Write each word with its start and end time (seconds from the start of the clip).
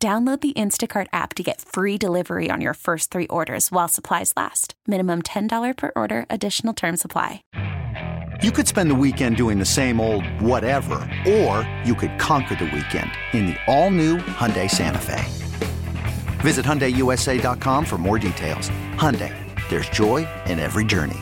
Download 0.00 0.40
the 0.40 0.52
Instacart 0.52 1.08
app 1.12 1.34
to 1.34 1.42
get 1.42 1.60
free 1.60 1.98
delivery 1.98 2.50
on 2.52 2.60
your 2.60 2.74
first 2.74 3.10
three 3.10 3.26
orders 3.26 3.72
while 3.72 3.88
supplies 3.88 4.32
last. 4.36 4.74
Minimum 4.86 5.22
$10 5.22 5.76
per 5.76 5.90
order, 5.96 6.24
additional 6.30 6.72
term 6.72 6.96
supply. 6.96 7.42
You 8.40 8.52
could 8.52 8.68
spend 8.68 8.92
the 8.92 8.94
weekend 8.94 9.36
doing 9.36 9.58
the 9.58 9.64
same 9.64 10.00
old 10.00 10.24
whatever, 10.40 11.00
or 11.28 11.68
you 11.84 11.96
could 11.96 12.16
conquer 12.16 12.54
the 12.54 12.66
weekend 12.66 13.10
in 13.32 13.46
the 13.46 13.56
all 13.66 13.90
new 13.90 14.18
Hyundai 14.18 14.70
Santa 14.70 15.00
Fe. 15.00 15.24
Visit 16.42 16.64
HyundaiUSA.com 16.64 17.84
for 17.84 17.98
more 17.98 18.20
details. 18.20 18.70
Hyundai, 18.94 19.34
there's 19.68 19.88
joy 19.88 20.28
in 20.46 20.60
every 20.60 20.84
journey. 20.84 21.18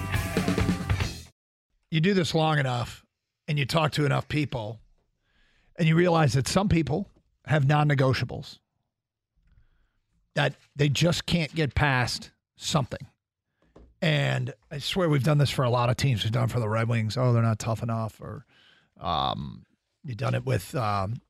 You 1.91 2.03
do 2.03 2.13
this 2.13 2.35
long 2.35 2.59
enough 2.59 3.07
and 3.49 3.59
you 3.59 3.65
talk 3.65 3.93
to 3.93 4.05
enough 4.05 4.29
people, 4.29 4.83
and 5.79 5.89
you 5.89 5.97
realize 5.97 6.35
that 6.35 6.47
some 6.47 6.69
people 6.69 7.09
have 7.47 7.65
non 7.65 7.89
negotiables 7.89 8.59
that 10.37 10.55
they 10.77 10.89
just 10.89 11.27
can't 11.27 11.53
get 11.55 11.75
past 11.75 12.31
something. 12.57 13.07
And 14.01 14.53
I 14.71 14.79
swear 14.79 15.09
we've 15.09 15.25
done 15.25 15.39
this 15.39 15.51
for 15.51 15.65
a 15.65 15.71
lot 15.71 15.89
of 15.89 15.97
teams. 15.97 16.23
We've 16.23 16.33
done 16.33 16.49
for 16.49 16.61
the 16.61 16.69
Red 16.69 16.89
Wings. 16.89 17.17
Oh, 17.17 17.33
they're 17.33 17.43
not 17.43 17.59
tough 17.59 17.83
enough. 17.83 18.21
Or 18.21 18.45
um, 19.01 19.65
you've 20.05 20.19
done 20.19 20.35
it 20.35 20.45
with, 20.45 20.75
um, 20.75 21.21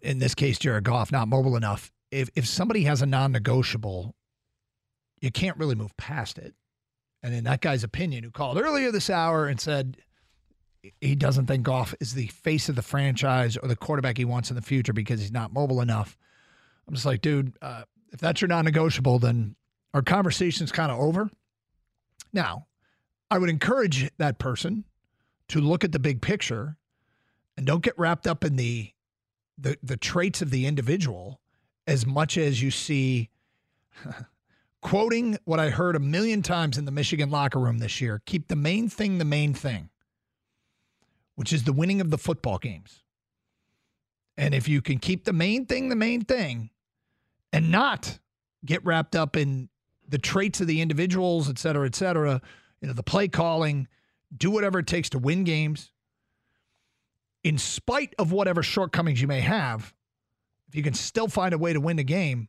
in 0.00 0.18
this 0.18 0.34
case, 0.34 0.58
Jared 0.58 0.84
Goff, 0.84 1.12
not 1.12 1.28
mobile 1.28 1.56
enough. 1.56 1.92
If, 2.10 2.30
if 2.34 2.46
somebody 2.46 2.84
has 2.84 3.02
a 3.02 3.06
non 3.06 3.32
negotiable, 3.32 4.14
you 5.20 5.30
can't 5.30 5.58
really 5.58 5.74
move 5.74 5.96
past 5.98 6.38
it. 6.38 6.54
And 7.22 7.34
in 7.34 7.44
that 7.44 7.60
guy's 7.60 7.84
opinion, 7.84 8.24
who 8.24 8.30
called 8.30 8.58
earlier 8.58 8.90
this 8.90 9.10
hour 9.10 9.46
and 9.46 9.60
said 9.60 9.98
he 11.00 11.14
doesn't 11.14 11.46
think 11.46 11.64
Goff 11.64 11.94
is 12.00 12.14
the 12.14 12.28
face 12.28 12.68
of 12.70 12.76
the 12.76 12.82
franchise 12.82 13.56
or 13.58 13.68
the 13.68 13.76
quarterback 13.76 14.16
he 14.16 14.24
wants 14.24 14.50
in 14.50 14.56
the 14.56 14.62
future 14.62 14.92
because 14.94 15.20
he's 15.20 15.32
not 15.32 15.52
mobile 15.52 15.82
enough. 15.82 16.16
I'm 16.88 16.94
just 16.94 17.06
like, 17.06 17.20
dude, 17.20 17.56
uh, 17.60 17.82
if 18.12 18.20
that's 18.20 18.40
your 18.40 18.48
non 18.48 18.64
negotiable, 18.64 19.18
then 19.18 19.56
our 19.94 20.02
conversation's 20.02 20.72
kind 20.72 20.92
of 20.92 20.98
over. 20.98 21.30
Now, 22.32 22.66
I 23.30 23.38
would 23.38 23.50
encourage 23.50 24.10
that 24.18 24.38
person 24.38 24.84
to 25.48 25.60
look 25.60 25.84
at 25.84 25.92
the 25.92 25.98
big 25.98 26.20
picture 26.20 26.76
and 27.56 27.66
don't 27.66 27.82
get 27.82 27.98
wrapped 27.98 28.26
up 28.26 28.44
in 28.44 28.56
the 28.56 28.92
the, 29.58 29.78
the 29.82 29.96
traits 29.96 30.42
of 30.42 30.50
the 30.50 30.66
individual 30.66 31.40
as 31.86 32.04
much 32.04 32.36
as 32.36 32.60
you 32.60 32.70
see 32.70 33.30
quoting 34.82 35.38
what 35.44 35.58
I 35.58 35.70
heard 35.70 35.96
a 35.96 36.00
million 36.00 36.42
times 36.42 36.76
in 36.76 36.84
the 36.84 36.90
Michigan 36.90 37.30
locker 37.30 37.58
room 37.58 37.78
this 37.78 38.00
year 38.00 38.20
keep 38.26 38.48
the 38.48 38.56
main 38.56 38.88
thing 38.88 39.18
the 39.18 39.24
main 39.24 39.54
thing, 39.54 39.88
which 41.36 41.52
is 41.52 41.64
the 41.64 41.72
winning 41.72 42.00
of 42.00 42.10
the 42.10 42.18
football 42.18 42.58
games. 42.58 43.02
And 44.36 44.54
if 44.54 44.68
you 44.68 44.82
can 44.82 44.98
keep 44.98 45.24
the 45.24 45.32
main 45.32 45.64
thing 45.64 45.88
the 45.88 45.96
main 45.96 46.22
thing 46.22 46.70
and 47.56 47.70
not 47.70 48.18
get 48.66 48.84
wrapped 48.84 49.16
up 49.16 49.34
in 49.34 49.70
the 50.06 50.18
traits 50.18 50.60
of 50.60 50.66
the 50.66 50.82
individuals, 50.82 51.48
et 51.48 51.58
cetera, 51.58 51.86
et 51.86 51.94
cetera, 51.94 52.42
you 52.82 52.88
know, 52.88 52.92
the 52.92 53.02
play 53.02 53.28
calling, 53.28 53.88
do 54.36 54.50
whatever 54.50 54.80
it 54.80 54.86
takes 54.86 55.08
to 55.08 55.18
win 55.18 55.42
games. 55.42 55.90
In 57.42 57.56
spite 57.56 58.14
of 58.18 58.30
whatever 58.30 58.62
shortcomings 58.62 59.22
you 59.22 59.26
may 59.26 59.40
have, 59.40 59.94
if 60.68 60.74
you 60.74 60.82
can 60.82 60.92
still 60.92 61.28
find 61.28 61.54
a 61.54 61.58
way 61.58 61.72
to 61.72 61.80
win 61.80 61.96
the 61.96 62.04
game, 62.04 62.48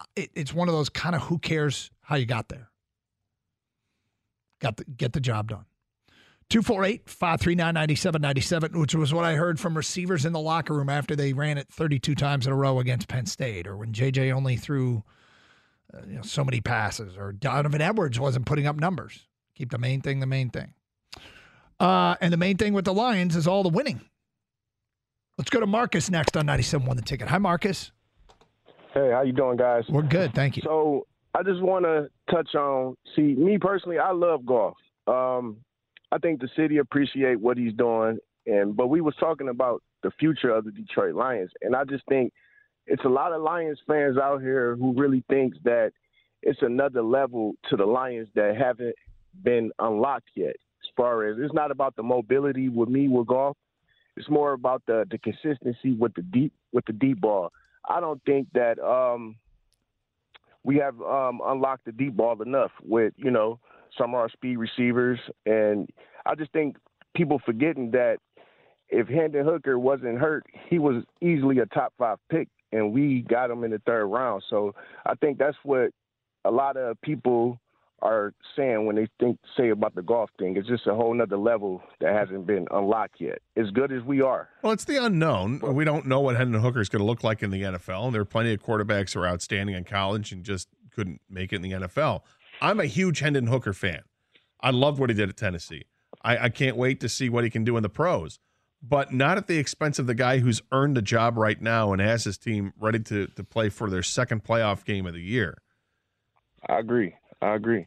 uh, 0.00 0.04
it, 0.14 0.30
it's 0.36 0.54
one 0.54 0.68
of 0.68 0.74
those 0.74 0.88
kind 0.88 1.16
of 1.16 1.22
who 1.22 1.40
cares 1.40 1.90
how 2.02 2.14
you 2.14 2.24
got 2.24 2.48
there. 2.48 2.70
Got 4.60 4.76
the, 4.76 4.84
get 4.84 5.12
the 5.12 5.20
job 5.20 5.48
done. 5.48 5.64
248 6.50 7.08
539 7.08 7.74
9797, 7.74 8.80
which 8.80 8.94
was 8.94 9.12
what 9.12 9.24
I 9.24 9.34
heard 9.34 9.60
from 9.60 9.76
receivers 9.76 10.24
in 10.24 10.32
the 10.32 10.40
locker 10.40 10.74
room 10.74 10.88
after 10.88 11.14
they 11.14 11.32
ran 11.32 11.58
it 11.58 11.68
32 11.68 12.14
times 12.14 12.46
in 12.46 12.52
a 12.52 12.56
row 12.56 12.80
against 12.80 13.08
Penn 13.08 13.26
State, 13.26 13.66
or 13.66 13.76
when 13.76 13.92
JJ 13.92 14.32
only 14.32 14.56
threw 14.56 15.02
uh, 15.92 16.00
you 16.06 16.16
know, 16.16 16.22
so 16.22 16.44
many 16.44 16.60
passes, 16.60 17.16
or 17.16 17.32
Donovan 17.32 17.82
Edwards 17.82 18.18
wasn't 18.18 18.46
putting 18.46 18.66
up 18.66 18.76
numbers. 18.76 19.26
Keep 19.54 19.70
the 19.70 19.78
main 19.78 20.00
thing 20.00 20.20
the 20.20 20.26
main 20.26 20.48
thing. 20.48 20.72
Uh, 21.78 22.16
and 22.20 22.32
the 22.32 22.36
main 22.36 22.56
thing 22.56 22.72
with 22.72 22.84
the 22.84 22.94
Lions 22.94 23.36
is 23.36 23.46
all 23.46 23.62
the 23.62 23.68
winning. 23.68 24.00
Let's 25.36 25.50
go 25.50 25.60
to 25.60 25.66
Marcus 25.66 26.10
next 26.10 26.36
on 26.36 26.46
97 26.46 26.96
the 26.96 27.02
ticket. 27.02 27.28
Hi, 27.28 27.38
Marcus. 27.38 27.92
Hey, 28.94 29.10
how 29.12 29.22
you 29.22 29.32
doing, 29.32 29.56
guys? 29.56 29.84
We're 29.88 30.02
good, 30.02 30.34
thank 30.34 30.56
you. 30.56 30.62
So 30.64 31.06
I 31.34 31.42
just 31.42 31.60
want 31.60 31.84
to 31.84 32.08
touch 32.30 32.54
on. 32.54 32.96
See, 33.14 33.34
me 33.34 33.58
personally, 33.58 33.98
I 33.98 34.12
love 34.12 34.44
Goff. 34.44 34.74
Um, 35.06 35.58
I 36.10 36.18
think 36.18 36.40
the 36.40 36.48
city 36.56 36.78
appreciate 36.78 37.40
what 37.40 37.56
he's 37.56 37.74
doing, 37.74 38.18
and 38.46 38.76
but 38.76 38.88
we 38.88 39.00
was 39.00 39.14
talking 39.20 39.48
about 39.48 39.82
the 40.02 40.10
future 40.18 40.50
of 40.50 40.64
the 40.64 40.70
Detroit 40.70 41.14
Lions, 41.14 41.50
and 41.62 41.76
I 41.76 41.84
just 41.84 42.04
think 42.08 42.32
it's 42.86 43.04
a 43.04 43.08
lot 43.08 43.32
of 43.32 43.42
Lions 43.42 43.78
fans 43.86 44.16
out 44.16 44.40
here 44.40 44.76
who 44.76 44.94
really 44.94 45.22
thinks 45.28 45.58
that 45.64 45.92
it's 46.42 46.62
another 46.62 47.02
level 47.02 47.54
to 47.68 47.76
the 47.76 47.84
Lions 47.84 48.28
that 48.34 48.56
haven't 48.56 48.94
been 49.42 49.70
unlocked 49.78 50.30
yet. 50.34 50.56
As 50.82 50.90
far 50.96 51.24
as 51.28 51.36
it's 51.38 51.52
not 51.52 51.70
about 51.70 51.96
the 51.96 52.02
mobility 52.02 52.68
with 52.68 52.88
me 52.88 53.08
with 53.08 53.26
Goff, 53.26 53.56
it's 54.16 54.28
more 54.30 54.52
about 54.52 54.82
the 54.86 55.04
the 55.10 55.18
consistency 55.18 55.92
with 55.92 56.14
the 56.14 56.22
deep 56.22 56.52
with 56.72 56.86
the 56.86 56.92
deep 56.92 57.20
ball. 57.20 57.52
I 57.88 58.00
don't 58.00 58.22
think 58.24 58.48
that 58.54 58.78
um, 58.78 59.36
we 60.64 60.76
have 60.76 61.00
um, 61.02 61.40
unlocked 61.44 61.84
the 61.84 61.92
deep 61.92 62.16
ball 62.16 62.40
enough 62.42 62.72
with 62.82 63.12
you 63.16 63.30
know 63.30 63.60
some 63.96 64.14
our 64.14 64.28
speed 64.28 64.56
receivers, 64.56 65.18
and 65.46 65.88
I 66.26 66.34
just 66.34 66.52
think 66.52 66.76
people 67.14 67.40
forgetting 67.44 67.90
that 67.92 68.18
if 68.88 69.08
Hendon 69.08 69.44
Hooker 69.44 69.78
wasn't 69.78 70.18
hurt, 70.18 70.46
he 70.68 70.78
was 70.78 71.04
easily 71.20 71.58
a 71.58 71.66
top 71.66 71.92
five 71.98 72.18
pick, 72.30 72.48
and 72.72 72.92
we 72.92 73.22
got 73.28 73.50
him 73.50 73.64
in 73.64 73.70
the 73.70 73.80
third 73.86 74.06
round. 74.06 74.42
So 74.48 74.74
I 75.06 75.14
think 75.14 75.38
that's 75.38 75.56
what 75.62 75.90
a 76.44 76.50
lot 76.50 76.76
of 76.76 77.00
people 77.02 77.60
are 78.00 78.32
saying 78.56 78.86
when 78.86 78.96
they 78.96 79.08
think 79.18 79.38
say 79.56 79.70
about 79.70 79.94
the 79.94 80.02
Goff 80.02 80.30
thing. 80.38 80.56
It's 80.56 80.68
just 80.68 80.86
a 80.86 80.94
whole 80.94 81.12
nother 81.12 81.36
level 81.36 81.82
that 82.00 82.14
hasn't 82.14 82.46
been 82.46 82.66
unlocked 82.70 83.20
yet. 83.20 83.38
As 83.56 83.70
good 83.70 83.92
as 83.92 84.02
we 84.04 84.22
are. 84.22 84.48
Well, 84.62 84.72
it's 84.72 84.84
the 84.84 85.04
unknown. 85.04 85.60
We 85.74 85.84
don't 85.84 86.06
know 86.06 86.20
what 86.20 86.36
Hendon 86.36 86.60
Hooker 86.60 86.80
is 86.80 86.88
going 86.88 87.00
to 87.00 87.06
look 87.06 87.24
like 87.24 87.42
in 87.42 87.50
the 87.50 87.62
NFL. 87.62 88.06
And 88.06 88.14
there 88.14 88.22
are 88.22 88.26
plenty 88.26 88.54
of 88.54 88.62
quarterbacks 88.62 89.14
who 89.14 89.20
are 89.20 89.26
outstanding 89.26 89.74
in 89.74 89.84
college 89.84 90.30
and 90.30 90.44
just 90.44 90.68
couldn't 90.94 91.20
make 91.28 91.52
it 91.52 91.56
in 91.56 91.62
the 91.62 91.72
NFL. 91.72 92.22
I'm 92.60 92.80
a 92.80 92.86
huge 92.86 93.20
Hendon 93.20 93.46
Hooker 93.46 93.72
fan. 93.72 94.02
I 94.60 94.70
loved 94.70 94.98
what 94.98 95.10
he 95.10 95.14
did 95.14 95.28
at 95.28 95.36
Tennessee. 95.36 95.84
I, 96.22 96.44
I 96.44 96.48
can't 96.48 96.76
wait 96.76 97.00
to 97.00 97.08
see 97.08 97.28
what 97.28 97.44
he 97.44 97.50
can 97.50 97.64
do 97.64 97.76
in 97.76 97.82
the 97.82 97.88
pros, 97.88 98.40
but 98.82 99.12
not 99.12 99.38
at 99.38 99.46
the 99.46 99.58
expense 99.58 99.98
of 99.98 100.06
the 100.06 100.14
guy 100.14 100.38
who's 100.38 100.60
earned 100.72 100.96
the 100.96 101.02
job 101.02 101.36
right 101.36 101.60
now 101.60 101.92
and 101.92 102.00
has 102.00 102.24
his 102.24 102.38
team 102.38 102.72
ready 102.78 102.98
to, 103.00 103.26
to 103.28 103.44
play 103.44 103.68
for 103.68 103.88
their 103.88 104.02
second 104.02 104.44
playoff 104.44 104.84
game 104.84 105.06
of 105.06 105.14
the 105.14 105.20
year. 105.20 105.58
I 106.68 106.78
agree. 106.78 107.14
I 107.40 107.54
agree. 107.54 107.86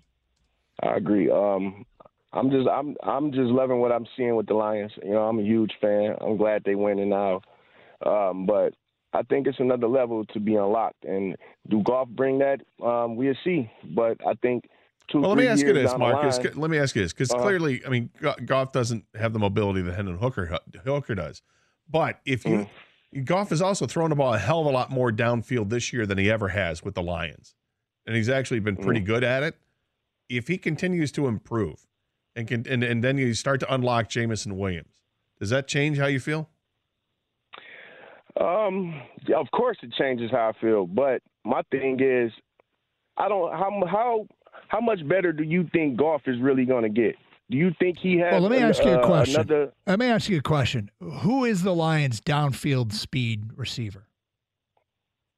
I 0.81 0.95
agree. 0.95 1.29
Um, 1.29 1.85
I'm 2.33 2.49
just 2.49 2.67
I'm 2.69 2.95
I'm 3.03 3.31
just 3.31 3.51
loving 3.51 3.79
what 3.79 3.91
I'm 3.91 4.07
seeing 4.15 4.35
with 4.35 4.47
the 4.47 4.53
Lions. 4.53 4.93
You 5.03 5.11
know, 5.11 5.23
I'm 5.23 5.39
a 5.39 5.43
huge 5.43 5.73
fan. 5.81 6.15
I'm 6.21 6.37
glad 6.37 6.63
they 6.63 6.75
winning 6.75 7.09
now. 7.09 7.41
Um, 8.05 8.45
but 8.45 8.73
I 9.13 9.23
think 9.23 9.47
it's 9.47 9.59
another 9.59 9.88
level 9.88 10.25
to 10.25 10.39
be 10.39 10.55
unlocked. 10.55 11.03
And 11.05 11.35
do 11.69 11.81
Goff 11.84 12.08
bring 12.09 12.40
that? 12.40 12.61
Um, 12.84 13.16
we'll 13.16 13.35
see. 13.43 13.69
But 13.96 14.17
I 14.25 14.34
think 14.41 14.69
two. 15.09 15.22
Well, 15.22 15.31
let 15.31 15.37
me 15.37 15.47
ask 15.47 15.66
you 15.66 15.73
this, 15.73 15.96
Marcus. 15.97 16.37
Line, 16.37 16.53
let 16.55 16.72
me 16.72 16.78
ask 16.78 16.96
you 16.96 17.02
this, 17.02 17.13
because 17.13 17.31
uh, 17.31 17.40
clearly, 17.40 17.85
I 17.85 17.90
mean, 17.90 18.09
Goff 18.46 18.72
doesn't 18.72 19.05
have 19.16 19.34
the 19.34 19.40
mobility 19.40 19.81
that 19.81 19.93
Hendon 19.93 20.17
Hooker 20.17 20.59
Hooker 20.85 21.16
does. 21.16 21.41
But 21.90 22.19
if 22.25 22.46
you 22.46 22.67
mm. 23.13 23.25
Goff 23.25 23.49
has 23.49 23.61
also 23.61 23.85
thrown 23.85 24.09
the 24.09 24.16
ball 24.16 24.34
a 24.34 24.40
hell 24.40 24.61
of 24.61 24.67
a 24.67 24.72
lot 24.72 24.90
more 24.90 25.11
downfield 25.11 25.69
this 25.69 25.91
year 25.91 26.05
than 26.05 26.17
he 26.17 26.31
ever 26.31 26.49
has 26.49 26.84
with 26.84 26.96
the 26.96 27.03
Lions, 27.03 27.55
and 28.05 28.16
he's 28.16 28.29
actually 28.29 28.59
been 28.59 28.78
pretty 28.78 29.02
mm. 29.02 29.05
good 29.05 29.23
at 29.23 29.43
it 29.43 29.55
if 30.31 30.47
he 30.47 30.58
continues 30.58 31.11
to 31.11 31.28
improve 31.28 31.87
and 32.35 32.47
can 32.47 32.66
and, 32.67 32.84
and 32.84 33.03
then 33.03 33.17
you 33.17 33.34
start 33.34 33.59
to 33.59 33.73
unlock 33.73 34.09
Jameson 34.09 34.58
Williams, 34.58 35.02
does 35.40 35.49
that 35.49 35.67
change 35.67 35.97
how 35.97 36.08
you 36.08 36.19
feel? 36.19 36.49
Um, 38.39 39.01
yeah, 39.28 39.37
of 39.37 39.49
course 39.51 39.78
it 39.83 39.91
changes 39.97 40.31
how 40.31 40.53
I 40.55 40.61
feel, 40.61 40.85
but 40.85 41.22
my 41.43 41.61
thing 41.72 41.99
is, 42.01 42.31
I 43.17 43.28
don't 43.28 43.51
how 43.51 43.81
how 43.89 44.28
how 44.67 44.79
much 44.79 45.05
better 45.07 45.33
do 45.33 45.43
you 45.43 45.67
think 45.73 45.97
Goff 45.97 46.22
is 46.28 46.39
really 46.39 46.66
going 46.66 46.83
to 46.83 46.89
get? 46.89 47.16
Do 47.49 47.57
you 47.57 47.72
think 47.79 47.97
he 47.99 48.17
has? 48.19 48.31
Well, 48.31 48.41
let 48.41 48.51
me 48.51 48.59
ask 48.59 48.83
you 48.83 48.91
a 48.91 48.99
uh, 48.99 49.05
question. 49.05 49.41
Another... 49.41 49.73
Let 49.85 49.99
me 49.99 50.05
ask 50.05 50.29
you 50.29 50.37
a 50.37 50.41
question. 50.41 50.89
Who 51.01 51.43
is 51.43 51.63
the 51.63 51.75
Lions' 51.75 52.22
downfield 52.22 52.93
speed 52.93 53.51
receiver? 53.57 54.07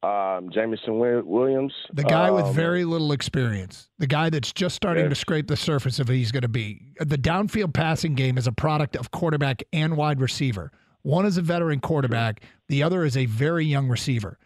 um, 0.04 0.50
Jameson 0.54 1.00
Williams. 1.00 1.74
The 1.94 2.04
guy 2.04 2.28
um, 2.28 2.36
with 2.36 2.54
very 2.54 2.84
little 2.84 3.13
experience. 3.13 3.89
The 4.00 4.07
guy 4.07 4.30
that's 4.30 4.51
just 4.51 4.75
starting 4.75 5.10
to 5.10 5.16
scrape 5.16 5.48
the 5.48 5.56
surface 5.56 6.00
of 6.00 6.10
who 6.10 6.13
he's 6.13 6.31
going 6.31 6.42
to 6.42 6.50
be. 6.50 6.94
The 7.00 7.18
downfield 7.18 7.74
passing 7.74 8.13
game 8.13 8.38
is 8.38 8.46
a 8.46 8.51
product 8.51 8.96
of 8.98 9.12
quarterback 9.12 9.63
and 9.72 9.96
wide 9.96 10.19
receiver. 10.19 10.72
One 11.04 11.26
is 11.26 11.38
a 11.38 11.42
veteran 11.42 11.80
quarterback, 11.80 12.42
the 12.68 12.84
other 12.84 13.06
is 13.06 13.16
a 13.16 13.26
very 13.26 13.66
young 13.66 13.88
receiver. 13.88 14.40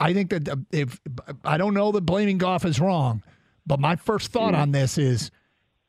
I 0.00 0.12
think 0.12 0.30
that 0.30 0.48
uh, 0.48 0.56
if 0.70 1.00
I 1.44 1.56
don't 1.56 1.74
know 1.74 1.92
that 1.92 2.02
blaming 2.02 2.38
Goff 2.38 2.64
is 2.64 2.80
wrong, 2.80 3.22
but 3.66 3.80
my 3.80 3.96
first 3.96 4.30
thought 4.30 4.54
on 4.54 4.72
this 4.72 4.98
is 4.98 5.30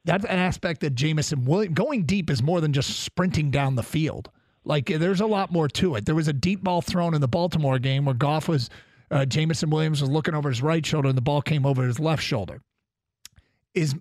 that's 0.05 0.23
an 0.25 0.37
aspect 0.37 0.81
that 0.81 0.95
Jameson 0.95 1.45
Williams 1.45 1.75
going 1.75 2.03
deep 2.03 2.29
is 2.29 2.41
more 2.41 2.61
than 2.61 2.71
just 2.71 3.01
sprinting 3.01 3.51
down 3.51 3.75
the 3.75 3.83
field. 3.83 4.29
Like 4.63 4.85
there's 4.85 5.21
a 5.21 5.25
lot 5.25 5.51
more 5.51 5.67
to 5.69 5.95
it. 5.95 6.05
There 6.05 6.15
was 6.15 6.27
a 6.27 6.33
deep 6.33 6.63
ball 6.63 6.81
thrown 6.81 7.13
in 7.13 7.21
the 7.21 7.27
Baltimore 7.27 7.79
game 7.79 8.05
where 8.05 8.15
Goff 8.15 8.47
was 8.47 8.69
uh, 9.11 9.25
Jameson 9.25 9.69
Williams 9.69 10.01
was 10.01 10.09
looking 10.09 10.33
over 10.33 10.49
his 10.49 10.61
right 10.61 10.85
shoulder 10.85 11.09
and 11.09 11.17
the 11.17 11.21
ball 11.21 11.41
came 11.41 11.65
over 11.65 11.83
his 11.85 11.99
left 11.99 12.23
shoulder. 12.23 12.61
Is 13.73 13.95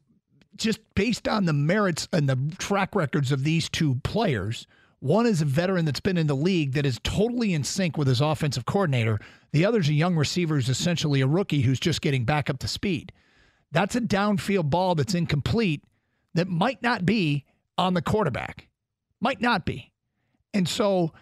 just 0.57 0.79
based 0.95 1.27
on 1.27 1.47
the 1.47 1.53
merits 1.53 2.07
and 2.13 2.29
the 2.29 2.55
track 2.59 2.95
records 2.95 3.33
of 3.33 3.45
these 3.45 3.69
two 3.69 3.97
players. 4.05 4.67
One 5.05 5.27
is 5.27 5.43
a 5.43 5.45
veteran 5.45 5.85
that's 5.85 6.01
been 6.01 6.17
in 6.17 6.29
the 6.29 6.35
league 6.35 6.73
that 6.73 6.87
is 6.87 6.99
totally 7.05 7.53
in 7.53 7.63
sync 7.63 7.99
with 7.99 8.09
his 8.09 8.23
offensive 8.23 8.65
coordinator. 8.65 9.21
The 9.53 9.67
other 9.67 9.81
is 9.81 9.91
a 9.91 9.93
young 9.93 10.17
receiver 10.17 10.55
who's 10.55 10.71
essentially 10.71 11.21
a 11.21 11.27
rookie 11.27 11.61
who's 11.61 11.79
just 11.79 12.01
getting 12.01 12.25
back 12.25 12.49
up 12.49 12.59
to 12.61 12.69
speed. 12.69 13.13
That's 13.71 13.95
a 13.97 14.01
downfield 14.01 14.71
ball 14.71 14.95
that's 14.95 15.13
incomplete 15.13 15.85
that 16.33 16.49
might 16.49 16.83
not 16.83 17.05
be 17.05 17.45
on 17.77 17.93
the 17.93 18.01
quarterback. 18.01 18.69
Might 19.21 19.43
not 19.43 19.67
be. 19.67 19.93
And 20.55 20.67
so 20.67 21.13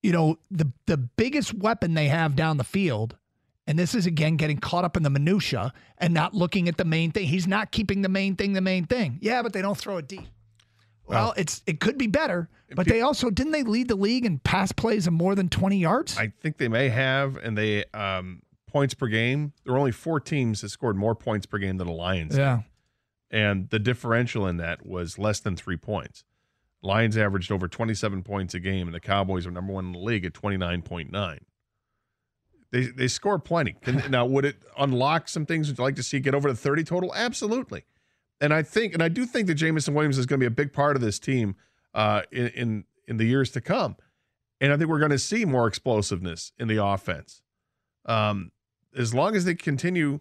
you 0.00 0.12
know, 0.12 0.38
the 0.52 0.70
the 0.86 0.96
biggest 0.96 1.52
weapon 1.52 1.94
they 1.94 2.06
have 2.06 2.36
down 2.36 2.56
the 2.56 2.62
field, 2.62 3.16
and 3.66 3.76
this 3.76 3.96
is 3.96 4.06
again 4.06 4.36
getting 4.36 4.58
caught 4.58 4.84
up 4.84 4.96
in 4.96 5.02
the 5.02 5.10
minutia 5.10 5.72
and 5.98 6.14
not 6.14 6.34
looking 6.34 6.68
at 6.68 6.76
the 6.76 6.84
main 6.84 7.10
thing. 7.10 7.26
He's 7.26 7.48
not 7.48 7.72
keeping 7.72 8.02
the 8.02 8.08
main 8.08 8.36
thing 8.36 8.52
the 8.52 8.60
main 8.60 8.84
thing. 8.86 9.18
Yeah, 9.20 9.42
but 9.42 9.52
they 9.52 9.60
don't 9.60 9.76
throw 9.76 9.96
it 9.96 10.06
deep. 10.06 10.28
Well, 11.08 11.34
it's 11.36 11.62
it 11.66 11.80
could 11.80 11.98
be 11.98 12.06
better, 12.06 12.48
but 12.74 12.86
they 12.86 13.00
also 13.00 13.30
didn't 13.30 13.52
they 13.52 13.62
lead 13.62 13.88
the 13.88 13.96
league 13.96 14.24
in 14.24 14.38
pass 14.38 14.72
plays 14.72 15.06
of 15.06 15.12
more 15.12 15.34
than 15.34 15.48
20 15.48 15.78
yards? 15.78 16.18
I 16.18 16.32
think 16.40 16.58
they 16.58 16.68
may 16.68 16.88
have 16.88 17.36
and 17.36 17.56
they 17.56 17.84
um 17.94 18.42
points 18.66 18.94
per 18.94 19.06
game. 19.06 19.52
There 19.64 19.72
were 19.72 19.78
only 19.78 19.92
four 19.92 20.20
teams 20.20 20.60
that 20.60 20.68
scored 20.68 20.96
more 20.96 21.14
points 21.14 21.46
per 21.46 21.58
game 21.58 21.78
than 21.78 21.86
the 21.86 21.92
Lions. 21.92 22.36
Yeah. 22.36 22.56
Did. 23.30 23.38
And 23.38 23.70
the 23.70 23.78
differential 23.78 24.46
in 24.46 24.56
that 24.58 24.86
was 24.86 25.18
less 25.18 25.40
than 25.40 25.54
3 25.54 25.76
points. 25.76 26.24
Lions 26.82 27.16
averaged 27.16 27.50
over 27.50 27.68
27 27.68 28.22
points 28.22 28.54
a 28.54 28.60
game, 28.60 28.86
and 28.86 28.94
the 28.94 29.00
Cowboys 29.00 29.44
were 29.44 29.52
number 29.52 29.72
one 29.72 29.86
in 29.86 29.92
the 29.92 29.98
league 29.98 30.24
at 30.24 30.32
29.9. 30.32 31.38
They 32.70 32.84
they 32.84 33.08
score 33.08 33.38
plenty. 33.38 33.74
Can, 33.82 34.10
now, 34.10 34.26
would 34.26 34.44
it 34.44 34.56
unlock 34.76 35.28
some 35.28 35.46
things? 35.46 35.68
Would 35.68 35.78
you 35.78 35.84
like 35.84 35.96
to 35.96 36.02
see 36.02 36.20
get 36.20 36.34
over 36.34 36.48
to 36.48 36.54
30 36.54 36.84
total? 36.84 37.14
Absolutely. 37.14 37.84
And 38.40 38.54
I 38.54 38.62
think, 38.62 38.94
and 38.94 39.02
I 39.02 39.08
do 39.08 39.26
think 39.26 39.48
that 39.48 39.54
Jameson 39.54 39.94
Williams 39.94 40.18
is 40.18 40.26
going 40.26 40.38
to 40.38 40.42
be 40.42 40.46
a 40.46 40.50
big 40.50 40.72
part 40.72 40.96
of 40.96 41.02
this 41.02 41.18
team 41.18 41.56
uh, 41.94 42.22
in, 42.30 42.48
in 42.48 42.84
in 43.08 43.16
the 43.16 43.24
years 43.24 43.50
to 43.52 43.60
come. 43.60 43.96
And 44.60 44.72
I 44.72 44.76
think 44.76 44.90
we're 44.90 44.98
going 44.98 45.10
to 45.10 45.18
see 45.18 45.44
more 45.44 45.66
explosiveness 45.66 46.52
in 46.58 46.68
the 46.68 46.84
offense. 46.84 47.42
Um, 48.06 48.52
as 48.96 49.14
long 49.14 49.34
as 49.34 49.44
they 49.44 49.54
continue 49.54 50.20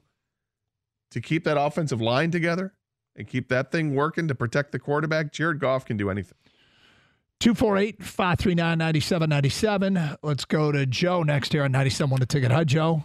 to 1.12 1.22
keep 1.22 1.44
that 1.44 1.60
offensive 1.60 2.02
line 2.02 2.32
together 2.32 2.74
and 3.16 3.28
keep 3.28 3.50
that 3.50 3.72
thing 3.72 3.96
working 3.96 4.28
to 4.28 4.36
protect 4.36 4.72
the 4.72 4.80
quarterback, 4.80 5.32
Jared 5.32 5.60
Goff 5.60 5.86
can 5.86 5.98
do 5.98 6.10
anything. 6.10 6.38
248 7.40 8.04
539 8.04 8.78
9797. 8.78 10.18
Let's 10.24 10.46
go 10.46 10.72
to 10.72 10.86
Joe 10.86 11.24
next 11.24 11.54
here 11.54 11.64
on 11.64 11.72
97 11.72 12.10
1 12.10 12.20
the 12.20 12.26
ticket. 12.26 12.52
Hi, 12.52 12.64
Joe. 12.64 13.04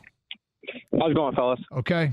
How's 0.98 1.10
it 1.10 1.14
going, 1.14 1.34
fellas? 1.34 1.60
Okay. 1.72 2.12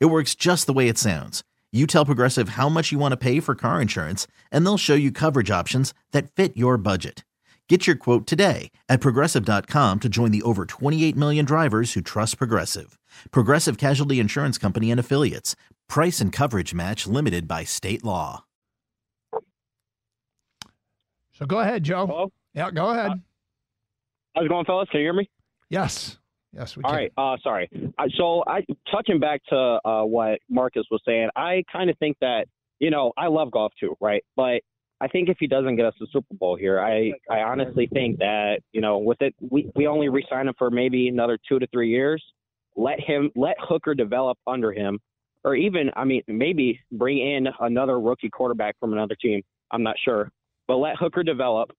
It 0.00 0.06
works 0.06 0.34
just 0.34 0.66
the 0.66 0.72
way 0.72 0.88
it 0.88 0.98
sounds. 0.98 1.44
You 1.70 1.86
tell 1.86 2.06
Progressive 2.06 2.50
how 2.50 2.68
much 2.70 2.92
you 2.92 2.98
want 2.98 3.12
to 3.12 3.18
pay 3.18 3.40
for 3.40 3.54
car 3.54 3.80
insurance, 3.80 4.26
and 4.50 4.64
they'll 4.64 4.78
show 4.78 4.94
you 4.94 5.12
coverage 5.12 5.50
options 5.50 5.92
that 6.12 6.32
fit 6.32 6.56
your 6.56 6.78
budget. 6.78 7.24
Get 7.68 7.86
your 7.86 7.96
quote 7.96 8.26
today 8.26 8.70
at 8.88 9.02
progressive.com 9.02 10.00
to 10.00 10.08
join 10.08 10.30
the 10.30 10.40
over 10.42 10.64
28 10.64 11.14
million 11.14 11.44
drivers 11.44 11.92
who 11.92 12.00
trust 12.00 12.38
Progressive. 12.38 12.98
Progressive 13.30 13.76
Casualty 13.76 14.18
Insurance 14.18 14.56
Company 14.56 14.90
and 14.90 14.98
Affiliates. 14.98 15.54
Price 15.86 16.20
and 16.22 16.32
coverage 16.32 16.72
match 16.72 17.06
limited 17.06 17.46
by 17.46 17.64
state 17.64 18.02
law. 18.02 18.44
So 21.38 21.46
go 21.46 21.58
ahead, 21.58 21.84
Joe. 21.84 22.06
Hello? 22.06 22.32
Yeah, 22.54 22.70
go 22.70 22.90
ahead. 22.90 23.10
Uh, 23.10 23.14
how's 24.34 24.46
it 24.46 24.48
going, 24.48 24.64
fellas? 24.64 24.88
Can 24.90 25.00
you 25.00 25.06
hear 25.06 25.12
me? 25.12 25.28
Yes. 25.68 26.16
Yes, 26.52 26.76
we 26.76 26.82
All 26.82 26.90
can. 26.90 26.98
right. 26.98 27.12
Uh, 27.16 27.36
sorry. 27.42 27.68
so, 28.16 28.42
I 28.46 28.64
touching 28.90 29.20
back 29.20 29.42
to 29.50 29.78
uh, 29.84 30.02
what 30.04 30.38
Marcus 30.48 30.84
was 30.90 31.02
saying, 31.06 31.28
I 31.36 31.62
kind 31.70 31.90
of 31.90 31.98
think 31.98 32.16
that 32.20 32.46
you 32.78 32.90
know 32.90 33.12
I 33.16 33.26
love 33.26 33.50
Goff 33.50 33.72
too, 33.78 33.96
right? 34.00 34.24
But 34.36 34.62
I 35.00 35.08
think 35.08 35.28
if 35.28 35.36
he 35.38 35.46
doesn't 35.46 35.76
get 35.76 35.84
us 35.84 35.94
the 36.00 36.06
Super 36.12 36.34
Bowl 36.34 36.56
here, 36.56 36.80
I 36.80 37.12
I 37.30 37.40
honestly 37.40 37.88
think 37.92 38.18
that 38.18 38.60
you 38.72 38.80
know 38.80 38.98
with 38.98 39.20
it 39.20 39.34
we 39.40 39.70
we 39.76 39.86
only 39.86 40.08
resign 40.08 40.48
him 40.48 40.54
for 40.58 40.70
maybe 40.70 41.08
another 41.08 41.38
two 41.48 41.58
to 41.58 41.66
three 41.68 41.90
years. 41.90 42.22
Let 42.76 43.00
him 43.00 43.30
let 43.36 43.56
Hooker 43.60 43.94
develop 43.94 44.38
under 44.46 44.72
him, 44.72 44.98
or 45.44 45.54
even 45.54 45.90
I 45.96 46.04
mean 46.04 46.22
maybe 46.26 46.80
bring 46.90 47.18
in 47.18 47.46
another 47.60 48.00
rookie 48.00 48.30
quarterback 48.30 48.76
from 48.80 48.92
another 48.92 49.16
team. 49.20 49.42
I'm 49.70 49.82
not 49.82 49.96
sure, 50.04 50.30
but 50.66 50.76
let 50.76 50.96
Hooker 50.96 51.22
develop, 51.22 51.70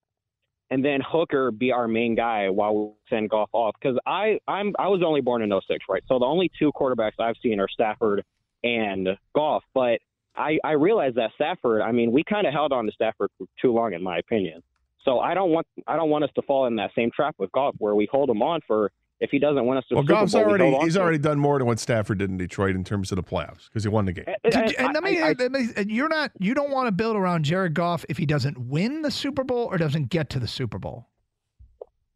and 0.70 0.84
then 0.84 1.00
Hooker 1.06 1.50
be 1.50 1.72
our 1.72 1.88
main 1.88 2.14
guy 2.14 2.48
while 2.48 2.74
we 2.76 2.90
send 3.08 3.30
Goff 3.30 3.50
off. 3.52 3.74
Because 3.80 3.98
I 4.06 4.38
I'm 4.46 4.74
I 4.78 4.88
was 4.88 5.02
only 5.04 5.20
born 5.20 5.42
in 5.42 5.50
06, 5.50 5.84
right? 5.88 6.02
So 6.08 6.18
the 6.18 6.26
only 6.26 6.50
two 6.58 6.72
quarterbacks 6.72 7.18
I've 7.18 7.36
seen 7.42 7.60
are 7.60 7.68
Stafford 7.68 8.24
and 8.62 9.08
Goff. 9.34 9.64
But 9.74 10.00
I 10.36 10.58
I 10.64 10.72
realize 10.72 11.14
that 11.16 11.32
Stafford. 11.34 11.82
I 11.82 11.92
mean, 11.92 12.12
we 12.12 12.22
kind 12.24 12.46
of 12.46 12.52
held 12.52 12.72
on 12.72 12.86
to 12.86 12.92
Stafford 12.92 13.30
for 13.36 13.46
too 13.60 13.72
long, 13.72 13.94
in 13.94 14.02
my 14.02 14.18
opinion. 14.18 14.62
So 15.04 15.18
I 15.18 15.34
don't 15.34 15.50
want 15.50 15.66
I 15.86 15.96
don't 15.96 16.10
want 16.10 16.24
us 16.24 16.30
to 16.36 16.42
fall 16.42 16.66
in 16.66 16.76
that 16.76 16.90
same 16.94 17.10
trap 17.14 17.34
with 17.38 17.50
Goff 17.52 17.74
where 17.78 17.94
we 17.94 18.08
hold 18.10 18.30
him 18.30 18.42
on 18.42 18.60
for 18.66 18.92
if 19.20 19.30
he 19.30 19.38
doesn't 19.38 19.66
win 19.66 19.76
us 19.76 19.84
the 19.88 19.96
well, 19.96 20.02
Super 20.02 20.12
Goff's 20.14 20.32
Bowl, 20.32 20.44
already 20.44 20.76
he's 20.78 20.96
already 20.96 21.18
done 21.18 21.38
more 21.38 21.58
than 21.58 21.66
what 21.66 21.78
Stafford 21.78 22.18
did 22.18 22.30
in 22.30 22.38
Detroit 22.38 22.74
in 22.74 22.84
terms 22.84 23.12
of 23.12 23.16
the 23.16 23.22
playoffs 23.22 23.66
because 23.68 23.82
he 23.84 23.88
won 23.88 24.06
the 24.06 24.12
game. 24.12 24.24
And, 24.44 24.54
and, 24.54 24.74
and 24.78 24.94
let, 24.94 25.02
me, 25.02 25.20
I, 25.20 25.34
let 25.38 25.88
you're 25.88 26.08
not 26.08 26.32
you 26.38 26.54
don't 26.54 26.70
want 26.70 26.86
to 26.88 26.92
build 26.92 27.16
around 27.16 27.44
Jared 27.44 27.74
Goff 27.74 28.04
if 28.08 28.16
he 28.16 28.24
doesn't 28.24 28.58
win 28.58 29.02
the 29.02 29.10
Super 29.10 29.44
Bowl 29.44 29.68
or 29.70 29.76
doesn't 29.76 30.08
get 30.08 30.30
to 30.30 30.38
the 30.38 30.48
Super 30.48 30.78
Bowl. 30.78 31.08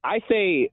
I 0.03 0.21
say, 0.31 0.71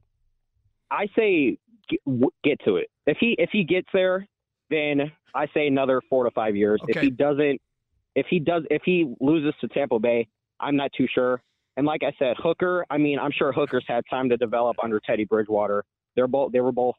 I 0.90 1.08
say 1.18 1.58
get, 1.90 2.00
get 2.44 2.60
to 2.66 2.78
it. 2.78 2.90
If 3.06 3.18
he 3.20 3.36
if 3.38 3.50
he 3.52 3.64
gets 3.66 3.88
there, 3.94 4.26
then 4.70 5.12
I 5.36 5.48
say 5.54 5.68
another 5.68 6.02
four 6.10 6.24
to 6.24 6.32
five 6.32 6.56
years. 6.56 6.80
Okay. 6.84 6.94
If 6.96 7.04
he 7.04 7.10
doesn't, 7.10 7.62
if 8.16 8.26
he 8.30 8.40
does, 8.40 8.64
if 8.70 8.84
he 8.86 9.14
loses 9.20 9.54
to 9.60 9.68
Tampa 9.68 10.00
Bay, 10.00 10.28
I'm 10.62 10.78
not 10.78 10.92
too 10.96 11.08
sure. 11.14 11.42
And 11.76 11.86
like 11.86 12.04
I 12.04 12.14
said, 12.20 12.36
Hooker. 12.38 12.86
I 12.90 12.98
mean, 12.98 13.20
I'm 13.20 13.32
sure 13.32 13.52
Hooker's 13.52 13.86
had 13.88 14.04
time 14.10 14.30
to 14.30 14.38
develop 14.38 14.78
under 14.82 15.00
Teddy 15.00 15.26
Bridgewater. 15.26 15.84
They're 16.16 16.28
both 16.28 16.52
they 16.52 16.60
were 16.60 16.72
both 16.72 16.96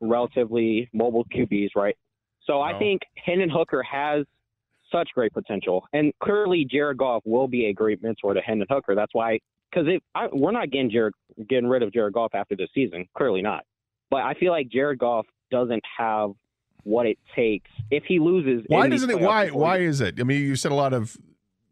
relatively 0.00 0.88
mobile 0.92 1.24
QBs, 1.24 1.70
right? 1.76 1.96
So 2.44 2.54
no. 2.54 2.60
I 2.62 2.78
think 2.78 3.02
Hendon 3.24 3.50
Hooker 3.50 3.82
has 3.82 4.26
such 4.90 5.10
great 5.14 5.32
potential, 5.32 5.84
and 5.92 6.12
clearly 6.20 6.66
Jared 6.68 6.98
Goff 6.98 7.22
will 7.24 7.46
be 7.46 7.66
a 7.66 7.72
great 7.72 8.02
mentor 8.02 8.34
to 8.34 8.40
Hendon 8.40 8.66
Hooker. 8.68 8.94
That's 8.94 9.14
why, 9.14 9.38
because 9.70 9.86
we're 10.32 10.50
not 10.50 10.70
getting 10.70 10.90
Jared 10.90 11.14
getting 11.48 11.68
rid 11.68 11.82
of 11.82 11.92
Jared 11.92 12.14
Goff 12.14 12.34
after 12.34 12.56
this 12.56 12.68
season. 12.74 13.06
Clearly 13.16 13.42
not. 13.42 13.64
But 14.10 14.22
I 14.22 14.34
feel 14.34 14.50
like 14.50 14.68
Jared 14.68 14.98
Goff 14.98 15.26
doesn't 15.50 15.82
have 15.96 16.32
what 16.82 17.06
it 17.06 17.18
takes 17.36 17.70
if 17.90 18.04
he 18.04 18.18
loses. 18.18 18.64
Why 18.66 18.88
doesn't 18.88 19.10
it? 19.10 19.20
Why? 19.20 19.48
Why 19.48 19.78
is 19.78 20.00
it? 20.00 20.18
I 20.18 20.24
mean, 20.24 20.40
you 20.40 20.56
said 20.56 20.72
a 20.72 20.74
lot 20.74 20.92
of, 20.92 21.16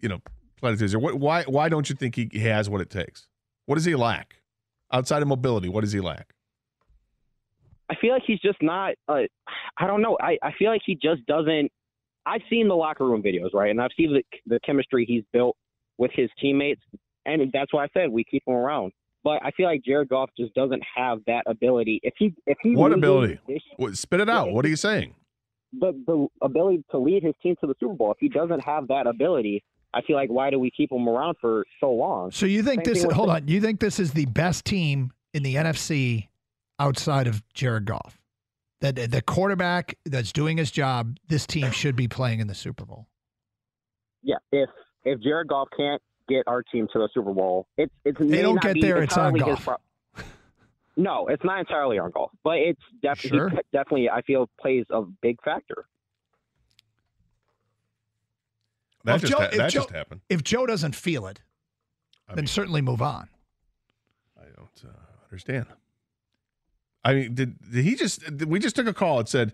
you 0.00 0.08
know, 0.08 0.20
platitudes. 0.60 0.96
Why? 0.96 1.42
Why 1.44 1.68
don't 1.68 1.88
you 1.88 1.96
think 1.96 2.14
he 2.14 2.28
has 2.40 2.70
what 2.70 2.80
it 2.80 2.90
takes? 2.90 3.26
What 3.66 3.74
does 3.74 3.84
he 3.84 3.96
lack 3.96 4.42
outside 4.92 5.22
of 5.22 5.28
mobility? 5.28 5.68
What 5.68 5.80
does 5.80 5.92
he 5.92 6.00
lack? 6.00 6.34
I 7.90 7.94
feel 8.00 8.12
like 8.12 8.22
he's 8.26 8.40
just 8.40 8.60
not. 8.62 8.94
Uh, 9.08 9.22
I 9.78 9.86
don't 9.86 10.02
know. 10.02 10.16
I, 10.20 10.38
I 10.42 10.52
feel 10.58 10.70
like 10.70 10.82
he 10.84 10.94
just 10.94 11.24
doesn't. 11.26 11.70
I've 12.26 12.42
seen 12.50 12.68
the 12.68 12.74
locker 12.74 13.06
room 13.06 13.22
videos, 13.22 13.54
right, 13.54 13.70
and 13.70 13.80
I've 13.80 13.90
seen 13.96 14.12
the 14.12 14.22
the 14.46 14.60
chemistry 14.64 15.04
he's 15.06 15.24
built 15.32 15.56
with 15.96 16.10
his 16.14 16.28
teammates, 16.40 16.82
and 17.26 17.50
that's 17.52 17.72
why 17.72 17.84
I 17.84 17.88
said 17.94 18.10
we 18.10 18.24
keep 18.24 18.42
him 18.46 18.54
around. 18.54 18.92
But 19.24 19.42
I 19.44 19.50
feel 19.52 19.66
like 19.66 19.82
Jared 19.84 20.08
Goff 20.10 20.30
just 20.38 20.54
doesn't 20.54 20.82
have 20.96 21.18
that 21.26 21.42
ability. 21.46 22.00
If 22.02 22.14
he 22.18 22.34
if 22.46 22.56
he 22.62 22.76
What 22.76 22.92
ability? 22.92 23.38
this- 23.48 23.62
What- 23.76 23.96
Spit 23.96 24.20
it 24.20 24.28
out. 24.28 24.52
What 24.52 24.64
are 24.64 24.68
you 24.68 24.76
saying? 24.76 25.14
the 25.78 25.92
the 26.06 26.26
ability 26.40 26.82
to 26.90 26.98
lead 26.98 27.22
his 27.22 27.34
team 27.42 27.54
to 27.60 27.66
the 27.66 27.74
Super 27.80 27.92
Bowl. 27.94 28.10
If 28.12 28.16
he 28.20 28.28
doesn't 28.30 28.60
have 28.60 28.88
that 28.88 29.06
ability, 29.06 29.62
I 29.92 30.00
feel 30.02 30.16
like 30.16 30.30
why 30.30 30.48
do 30.50 30.58
we 30.58 30.70
keep 30.70 30.90
him 30.90 31.06
around 31.08 31.36
for 31.42 31.66
so 31.80 31.90
long? 31.90 32.30
So 32.30 32.46
you 32.46 32.62
think 32.62 32.86
Same 32.86 32.94
this? 32.94 33.04
Hold 33.12 33.28
the- 33.28 33.32
on. 33.34 33.48
You 33.48 33.60
think 33.60 33.80
this 33.80 33.98
is 34.00 34.12
the 34.12 34.24
best 34.26 34.64
team 34.64 35.10
in 35.34 35.42
the 35.42 35.56
NFC 35.56 36.28
outside 36.78 37.26
of 37.26 37.42
Jared 37.54 37.84
Goff? 37.84 38.18
That 38.80 38.94
the 39.10 39.22
quarterback 39.22 39.98
that's 40.04 40.30
doing 40.32 40.56
his 40.56 40.70
job, 40.70 41.16
this 41.26 41.46
team 41.46 41.72
should 41.72 41.96
be 41.96 42.06
playing 42.06 42.38
in 42.40 42.46
the 42.46 42.54
Super 42.54 42.84
Bowl. 42.84 43.08
Yeah, 44.22 44.36
if 44.52 44.68
if 45.04 45.20
Jared 45.20 45.48
Goff 45.48 45.68
can't 45.76 46.00
get 46.28 46.44
our 46.46 46.62
team 46.62 46.86
to 46.92 46.98
the 47.00 47.08
Super 47.12 47.32
Bowl, 47.32 47.66
it's 47.76 47.92
it's 48.04 48.18
They 48.20 48.40
don't 48.42 48.54
not 48.56 48.62
get 48.62 48.80
there, 48.80 49.02
it's 49.02 49.16
on 49.16 49.34
entirely 49.36 49.50
his 49.50 49.64
Goff. 49.64 49.64
pro- 50.14 50.24
no, 50.96 51.26
it's 51.28 51.42
not 51.44 51.58
entirely 51.60 51.98
on 51.98 52.10
Goff, 52.12 52.30
but 52.44 52.58
it's 52.58 52.80
definitely 53.02 53.38
Sure. 53.38 53.52
definitely 53.72 54.10
I 54.10 54.22
feel 54.22 54.48
plays 54.60 54.84
a 54.90 55.02
big 55.22 55.42
factor. 55.42 55.86
That 59.04 59.12
Well, 59.12 59.14
if 59.16 59.20
just 59.22 59.32
Joe- 59.32 59.38
ha- 59.38 59.48
that 59.56 59.70
Joe- 59.70 59.80
just 59.80 59.90
happened. 59.90 60.20
If 60.28 60.42
Joe 60.42 60.66
doesn't 60.66 60.94
feel 60.94 61.26
it, 61.26 61.40
I 62.28 62.34
then 62.34 62.42
mean, 62.44 62.48
certainly 62.48 62.80
move 62.82 63.00
on. 63.00 63.28
I 64.38 64.44
don't 64.56 64.84
uh, 64.84 65.24
understand. 65.24 65.66
I 67.04 67.14
mean, 67.14 67.34
did 67.34 67.58
did 67.70 67.84
he 67.84 67.94
just? 67.94 68.20
Did 68.24 68.48
we 68.48 68.58
just 68.58 68.76
took 68.76 68.86
a 68.86 68.92
call. 68.94 69.20
It 69.20 69.28
said 69.28 69.52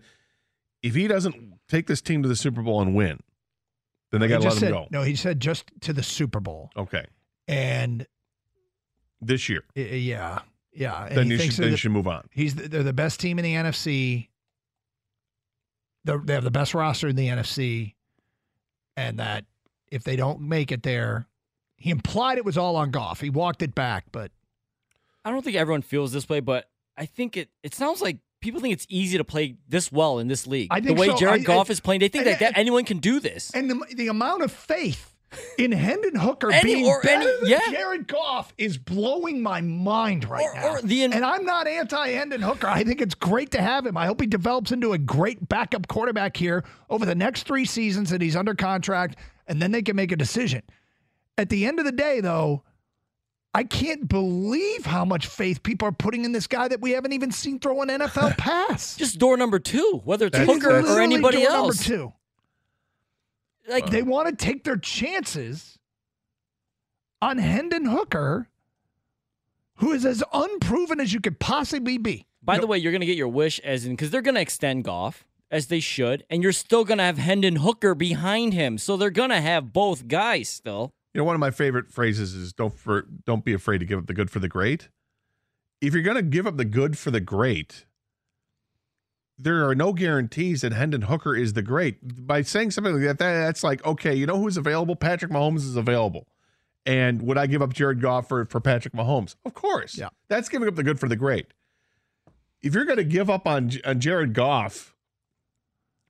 if 0.81 0.95
he 0.95 1.07
doesn't 1.07 1.53
take 1.67 1.87
this 1.87 2.01
team 2.01 2.21
to 2.23 2.29
the 2.29 2.35
Super 2.35 2.61
Bowl 2.61 2.81
and 2.81 2.95
win, 2.95 3.19
then 4.11 4.21
they 4.21 4.27
got 4.27 4.37
to 4.37 4.43
let 4.43 4.49
just 4.51 4.57
him 4.57 4.67
said, 4.67 4.73
go. 4.73 4.87
No, 4.91 5.01
he 5.03 5.15
said 5.15 5.39
just 5.39 5.71
to 5.81 5.93
the 5.93 6.03
Super 6.03 6.39
Bowl, 6.39 6.69
Okay, 6.77 7.05
and 7.47 8.05
this 9.21 9.49
year, 9.49 9.63
yeah, 9.75 10.39
yeah. 10.73 11.05
And 11.07 11.17
then 11.17 11.25
he 11.27 11.33
you 11.33 11.39
should 11.51 11.63
then 11.63 11.71
the- 11.71 11.77
should 11.77 11.91
move 11.91 12.07
on. 12.07 12.27
He's 12.31 12.55
the, 12.55 12.67
they're 12.67 12.83
the 12.83 12.93
best 12.93 13.19
team 13.19 13.39
in 13.39 13.43
the 13.43 13.53
NFC. 13.55 14.27
They're, 16.03 16.19
they 16.19 16.33
have 16.33 16.43
the 16.43 16.51
best 16.51 16.75
roster 16.75 17.07
in 17.07 17.15
the 17.15 17.27
NFC, 17.27 17.95
and 18.95 19.17
that 19.19 19.45
if 19.91 20.03
they 20.03 20.15
don't 20.15 20.41
make 20.41 20.71
it 20.71 20.83
there, 20.83 21.27
he 21.77 21.89
implied 21.89 22.37
it 22.37 22.45
was 22.45 22.57
all 22.57 22.75
on 22.75 22.91
Goff. 22.91 23.21
He 23.21 23.29
walked 23.29 23.63
it 23.63 23.73
back, 23.73 24.05
but 24.11 24.31
I 25.23 25.31
don't 25.31 25.43
think 25.43 25.55
everyone 25.55 25.81
feels 25.81 26.11
this 26.11 26.29
way, 26.29 26.41
but 26.41 26.69
I 26.97 27.05
think 27.05 27.37
it 27.37 27.49
it 27.63 27.73
sounds 27.75 28.01
like 28.01 28.17
people 28.41 28.61
think 28.61 28.73
it's 28.73 28.85
easy 28.89 29.17
to 29.17 29.23
play 29.23 29.55
this 29.67 29.91
well 29.91 30.19
in 30.19 30.27
this 30.27 30.45
league. 30.47 30.67
I 30.71 30.79
the 30.79 30.93
way 30.93 31.07
so. 31.07 31.17
Jared 31.17 31.41
I- 31.41 31.43
Goff 31.43 31.69
I- 31.69 31.73
is 31.73 31.79
playing, 31.79 31.99
they 32.01 32.07
think 32.09 32.25
and- 32.25 32.33
that, 32.35 32.39
that 32.39 32.57
anyone 32.57 32.85
can 32.85 32.99
do 32.99 33.19
this. 33.19 33.51
and 33.53 33.69
the, 33.69 33.85
the 33.95 34.07
amount 34.07 34.43
of 34.43 34.51
faith 34.51 35.11
in 35.57 35.71
Hendon 35.73 36.15
Hooker 36.15 36.51
Any- 36.51 36.75
being 36.75 36.95
better 37.03 37.27
any- 37.29 37.39
than 37.41 37.49
yeah. 37.49 37.59
Jared 37.71 38.07
Goff 38.07 38.53
is 38.57 38.77
blowing 38.77 39.41
my 39.41 39.59
mind 39.61 40.29
right 40.29 40.45
Or- 40.45 40.53
now. 40.53 40.67
or 40.75 40.81
the- 40.81 41.03
and 41.03 41.13
I'm 41.25 41.43
not 41.43 41.67
anti 41.67 42.09
Hendon 42.11 42.41
Hooker. 42.41 42.67
I 42.67 42.83
think 42.85 43.01
it's 43.01 43.15
great 43.15 43.51
to 43.51 43.61
have 43.61 43.85
him. 43.85 43.97
I 43.97 44.05
hope 44.05 44.21
he 44.21 44.27
develops 44.27 44.71
into 44.71 44.93
a 44.93 44.97
great 44.97 45.49
backup 45.49 45.87
quarterback 45.87 46.37
here 46.37 46.63
over 46.89 47.05
the 47.05 47.15
next 47.15 47.43
three 47.43 47.65
seasons 47.65 48.11
that 48.11 48.21
he's 48.21 48.35
under 48.35 48.53
contract, 48.55 49.17
and 49.47 49.61
then 49.61 49.71
they 49.71 49.81
can 49.81 49.95
make 49.95 50.11
a 50.13 50.15
decision. 50.15 50.61
At 51.37 51.49
the 51.49 51.65
end 51.65 51.79
of 51.79 51.85
the 51.85 51.91
day, 51.91 52.21
though, 52.21 52.63
I 53.55 53.63
can't 53.63 54.09
believe 54.09 54.85
how 54.85 55.05
much 55.05 55.27
faith 55.27 55.63
people 55.63 55.87
are 55.87 55.93
putting 55.93 56.25
in 56.25 56.33
this 56.33 56.45
guy 56.45 56.67
that 56.67 56.81
we 56.81 56.91
haven't 56.91 57.13
even 57.13 57.31
seen 57.31 57.57
throw 57.57 57.81
an 57.81 57.87
NFL 57.87 58.37
pass. 58.37 58.97
Just 58.97 59.17
door 59.17 59.37
number 59.37 59.59
two, 59.59 60.01
whether 60.03 60.25
it's 60.25 60.37
That's- 60.37 60.61
Hooker 60.61 60.81
or 60.81 60.99
anybody 60.99 61.43
door 61.43 61.51
else. 61.51 61.89
Number 61.89 62.03
two. 62.03 62.13
Like 63.71 63.89
they 63.89 64.03
want 64.03 64.27
to 64.27 64.35
take 64.45 64.65
their 64.65 64.75
chances 64.75 65.79
on 67.21 67.37
Hendon 67.37 67.85
Hooker, 67.85 68.49
who 69.75 69.93
is 69.93 70.05
as 70.05 70.21
unproven 70.33 70.99
as 70.99 71.13
you 71.13 71.21
could 71.21 71.39
possibly 71.39 71.97
be. 71.97 72.27
By 72.43 72.59
the 72.59 72.67
way, 72.67 72.77
you're 72.77 72.91
going 72.91 72.99
to 72.99 73.07
get 73.07 73.17
your 73.17 73.29
wish 73.29 73.59
as 73.59 73.85
in 73.85 73.93
because 73.93 74.11
they're 74.11 74.21
going 74.21 74.35
to 74.35 74.41
extend 74.41 74.83
Goff 74.83 75.25
as 75.49 75.67
they 75.67 75.79
should, 75.79 76.25
and 76.29 76.43
you're 76.43 76.51
still 76.51 76.83
going 76.83 76.97
to 76.97 77.05
have 77.05 77.17
Hendon 77.17 77.55
Hooker 77.55 77.95
behind 77.95 78.53
him, 78.53 78.77
so 78.77 78.97
they're 78.97 79.09
going 79.09 79.29
to 79.29 79.41
have 79.41 79.71
both 79.71 80.07
guys 80.07 80.49
still. 80.49 80.93
You 81.15 81.19
know, 81.21 81.23
one 81.23 81.33
of 81.35 81.39
my 81.39 81.49
favorite 81.51 81.89
phrases 81.93 82.33
is 82.33 82.51
"Don't 82.51 82.77
for 82.77 83.07
don't 83.25 83.45
be 83.45 83.53
afraid 83.53 83.77
to 83.77 83.85
give 83.85 83.97
up 83.97 84.07
the 84.07 84.13
good 84.13 84.29
for 84.29 84.39
the 84.39 84.49
great." 84.49 84.89
If 85.79 85.93
you're 85.93 86.03
going 86.03 86.17
to 86.17 86.21
give 86.21 86.45
up 86.45 86.57
the 86.57 86.65
good 86.65 86.97
for 86.97 87.09
the 87.09 87.21
great, 87.21 87.85
there 89.39 89.65
are 89.65 89.73
no 89.73 89.93
guarantees 89.93 90.59
that 90.59 90.73
Hendon 90.73 91.03
Hooker 91.03 91.33
is 91.33 91.53
the 91.53 91.61
great. 91.61 92.27
By 92.27 92.41
saying 92.41 92.71
something 92.71 92.95
like 92.95 93.03
that, 93.03 93.19
that- 93.19 93.45
that's 93.45 93.63
like, 93.63 93.85
okay, 93.85 94.13
you 94.13 94.25
know 94.25 94.37
who's 94.37 94.57
available? 94.57 94.97
Patrick 94.97 95.31
Mahomes 95.31 95.59
is 95.59 95.77
available. 95.77 96.27
And 96.85 97.21
would 97.21 97.37
I 97.37 97.47
give 97.47 97.61
up 97.61 97.71
Jared 97.73 98.01
Goff 98.01 98.27
for, 98.27 98.43
for 98.45 98.59
Patrick 98.59 98.93
Mahomes? 98.93 99.35
Of 99.45 99.53
course. 99.53 99.97
Yeah. 99.97 100.09
That's 100.27 100.49
giving 100.49 100.67
up 100.67 100.75
the 100.75 100.83
good 100.83 100.99
for 100.99 101.07
the 101.07 101.15
great. 101.15 101.47
If 102.61 102.73
you're 102.73 102.85
going 102.85 102.97
to 102.97 103.03
give 103.05 103.29
up 103.29 103.47
on, 103.47 103.71
on 103.85 103.99
Jared 104.01 104.33
Goff 104.33 104.95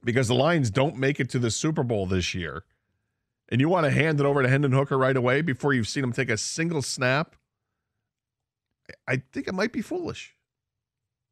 because 0.04 0.28
the 0.30 0.36
Lions 0.36 0.70
don't 0.72 0.98
make 0.98 1.20
it 1.20 1.30
to 1.30 1.40
the 1.40 1.52
Super 1.52 1.84
Bowl 1.84 2.06
this 2.08 2.34
year, 2.34 2.64
and 3.50 3.62
you 3.62 3.70
want 3.70 3.86
to 3.86 3.92
hand 3.92 4.20
it 4.20 4.26
over 4.26 4.42
to 4.42 4.50
Hendon 4.50 4.72
Hooker 4.72 4.98
right 4.98 5.16
away 5.16 5.42
before 5.42 5.74
you've 5.74 5.88
seen 5.88 6.04
him 6.04 6.12
take 6.14 6.30
a 6.30 6.38
single 6.38 6.82
snap, 6.82 7.36
I 9.08 9.18
think 9.32 9.48
it 9.48 9.54
might 9.54 9.72
be 9.74 9.82
foolish. 9.82 10.34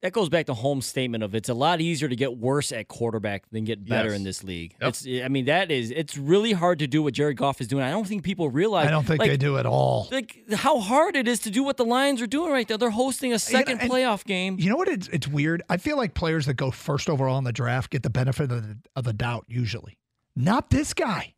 That 0.01 0.11
goes 0.11 0.27
back 0.27 0.47
to 0.47 0.53
Holmes' 0.53 0.85
statement 0.85 1.23
of 1.23 1.33
it's 1.33 1.47
a 1.47 1.53
lot 1.53 1.79
easier 1.79 2.09
to 2.09 2.15
get 2.17 2.37
worse 2.37 2.73
at 2.73 2.89
quarterback 2.89 3.49
than 3.51 3.63
get 3.63 3.87
better 3.87 4.09
Yes. 4.09 4.17
in 4.17 4.23
this 4.25 4.43
league. 4.43 4.75
Yep. 4.81 4.89
It's 4.89 5.07
I 5.07 5.29
mean 5.29 5.45
that 5.45 5.71
is 5.71 5.91
it's 5.91 6.17
really 6.17 6.51
hard 6.51 6.79
to 6.79 6.87
do 6.87 7.01
what 7.01 7.13
Jared 7.13 7.37
Goff 7.37 7.61
is 7.61 7.69
doing. 7.69 7.85
I 7.85 7.89
don't 7.91 8.05
think 8.05 8.21
people 8.21 8.49
realize. 8.49 8.85
I 8.85 8.91
don't 8.91 9.05
think 9.07 9.19
like, 9.21 9.29
they 9.29 9.37
do 9.37 9.57
at 9.57 9.65
all. 9.65 10.09
Like 10.11 10.37
how 10.51 10.81
hard 10.81 11.15
it 11.15 11.25
is 11.29 11.39
to 11.41 11.49
do 11.51 11.63
what 11.63 11.77
the 11.77 11.85
Lions 11.85 12.21
are 12.21 12.27
doing 12.27 12.51
right 12.51 12.67
there. 12.67 12.77
They're 12.77 12.89
hosting 12.89 13.31
a 13.31 13.39
second 13.39 13.79
and- 13.79 13.89
playoff 13.89 14.25
game. 14.25 14.57
You 14.59 14.69
know 14.71 14.75
what? 14.75 14.89
It's, 14.89 15.07
it's 15.07 15.27
weird. 15.27 15.63
I 15.69 15.77
feel 15.77 15.95
like 15.95 16.15
players 16.15 16.47
that 16.47 16.55
go 16.55 16.69
first 16.69 17.09
overall 17.09 17.37
in 17.37 17.45
the 17.45 17.53
draft 17.53 17.89
get 17.89 18.03
the 18.03 18.09
benefit 18.09 18.51
of 18.51 18.61
the, 18.67 18.77
of 18.97 19.05
the 19.05 19.13
doubt 19.13 19.45
usually. 19.47 19.97
Not 20.35 20.69
this 20.69 20.93
guy 20.93 21.33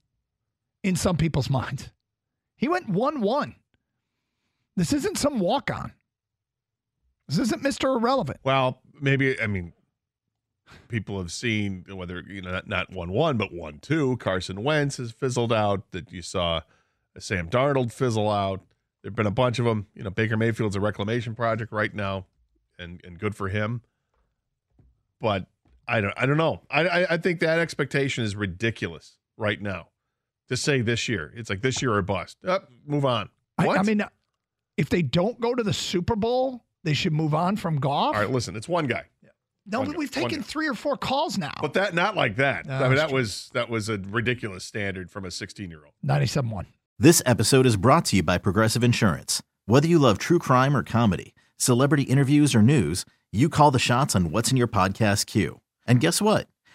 in 0.85 0.95
some 0.95 1.17
people's 1.17 1.49
minds. 1.49 1.89
He 2.55 2.67
went 2.67 2.87
1 2.87 3.19
1. 3.19 3.55
This 4.75 4.93
isn't 4.93 5.17
some 5.17 5.39
walk 5.39 5.71
on. 5.71 5.93
This 7.27 7.39
isn't 7.39 7.63
Mr. 7.63 7.95
Irrelevant. 7.95 8.39
Well, 8.43 8.81
maybe 9.01 9.41
I 9.41 9.47
mean, 9.47 9.73
people 10.87 11.17
have 11.17 11.31
seen 11.31 11.85
whether 11.89 12.23
you 12.27 12.41
know 12.41 12.51
not, 12.51 12.67
not 12.67 12.91
one 12.91 13.11
one 13.11 13.37
but 13.37 13.51
one 13.51 13.79
two. 13.79 14.17
Carson 14.17 14.63
Wentz 14.63 14.97
has 14.97 15.11
fizzled 15.11 15.51
out. 15.51 15.91
That 15.91 16.11
you 16.11 16.21
saw 16.21 16.61
Sam 17.17 17.49
Darnold 17.49 17.91
fizzle 17.91 18.29
out. 18.29 18.61
There've 19.01 19.15
been 19.15 19.25
a 19.25 19.31
bunch 19.31 19.57
of 19.57 19.65
them. 19.65 19.87
You 19.95 20.03
know, 20.03 20.11
Baker 20.11 20.37
Mayfield's 20.37 20.75
a 20.75 20.81
reclamation 20.81 21.33
project 21.33 21.71
right 21.71 21.93
now, 21.93 22.25
and 22.77 23.01
and 23.03 23.17
good 23.17 23.33
for 23.33 23.47
him. 23.47 23.81
But 25.19 25.47
I 25.87 26.01
don't 26.01 26.13
I 26.15 26.27
don't 26.27 26.37
know. 26.37 26.61
I 26.69 26.87
I, 26.87 27.13
I 27.13 27.17
think 27.17 27.39
that 27.39 27.57
expectation 27.57 28.23
is 28.23 28.35
ridiculous 28.35 29.17
right 29.35 29.59
now. 29.59 29.87
To 30.49 30.57
say 30.57 30.81
this 30.81 31.09
year, 31.09 31.33
it's 31.35 31.49
like 31.49 31.61
this 31.61 31.81
year 31.81 31.93
or 31.93 32.01
bust. 32.01 32.37
Up, 32.45 32.69
move 32.85 33.05
on. 33.05 33.29
I, 33.57 33.65
What? 33.65 33.79
I 33.79 33.83
mean, 33.83 34.03
if 34.77 34.89
they 34.89 35.01
don't 35.01 35.39
go 35.39 35.55
to 35.55 35.63
the 35.63 35.73
Super 35.73 36.15
Bowl, 36.15 36.63
they 36.83 36.93
should 36.93 37.13
move 37.13 37.33
on 37.33 37.55
from 37.55 37.79
Goff. 37.79 38.15
all 38.15 38.21
right. 38.21 38.29
Listen, 38.29 38.55
it's 38.55 38.69
one 38.69 38.85
guy. 38.85 39.05
no, 39.65 39.79
one 39.79 39.87
but 39.87 39.93
guy, 39.93 39.97
we've 39.97 40.11
taken 40.11 40.43
three 40.43 40.67
or 40.67 40.75
four 40.75 40.97
calls 40.97 41.37
now. 41.37 41.53
But 41.61 41.73
that 41.73 41.95
not 41.95 42.15
like 42.15 42.35
that. 42.35 42.67
No, 42.67 42.75
I 42.75 42.87
mean, 42.87 42.97
that 42.97 43.09
true. 43.09 43.17
was 43.17 43.49
that 43.53 43.69
was 43.69 43.89
a 43.89 43.97
ridiculous 43.97 44.63
standard 44.63 45.09
from 45.09 45.25
a 45.25 45.31
16 45.31 45.69
year 45.69 45.83
old. 45.83 45.93
97 46.03 46.49
1. 46.49 46.67
This 46.99 47.21
episode 47.25 47.65
is 47.65 47.75
brought 47.75 48.05
to 48.05 48.17
you 48.17 48.23
by 48.23 48.37
Progressive 48.37 48.83
Insurance. 48.83 49.41
Whether 49.65 49.87
you 49.87 49.99
love 49.99 50.17
true 50.17 50.39
crime 50.39 50.77
or 50.77 50.83
comedy, 50.83 51.33
celebrity 51.57 52.03
interviews 52.03 52.53
or 52.53 52.61
news, 52.61 53.03
you 53.31 53.49
call 53.49 53.71
the 53.71 53.79
shots 53.79 54.15
on 54.15 54.31
what's 54.31 54.51
in 54.51 54.57
your 54.57 54.67
podcast 54.67 55.25
queue. 55.25 55.59
And 55.87 55.99
guess 55.99 56.21
what? 56.21 56.47